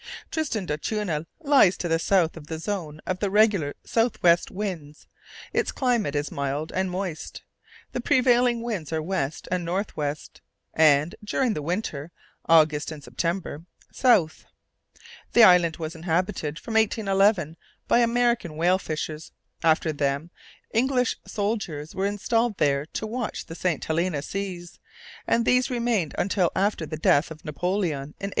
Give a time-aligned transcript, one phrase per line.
[0.31, 5.05] Tristan d'Acunha lies to the south of the zone of the regular south west winds.
[5.53, 7.43] Its climate is mild and moist.
[7.91, 10.41] The prevailing winds are west and north west,
[10.73, 12.09] and, during the winter
[12.49, 14.45] August and September south.
[15.33, 17.55] The island was inhabited, from 1811,
[17.87, 19.31] by American whale fishers.
[19.63, 20.31] After them,
[20.73, 23.85] English soldiers were installed there to watch the St.
[23.85, 24.79] Helena seas,
[25.27, 28.29] and these remained until after the death of Napoleon, in 1821.